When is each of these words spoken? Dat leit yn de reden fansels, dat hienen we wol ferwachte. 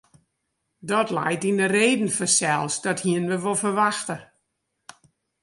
Dat 0.89 1.09
leit 1.17 1.43
yn 1.49 1.57
de 1.61 1.65
reden 1.77 2.09
fansels, 2.17 2.75
dat 2.85 2.99
hienen 3.05 3.29
we 3.31 3.37
wol 3.43 3.57
ferwachte. 3.63 4.15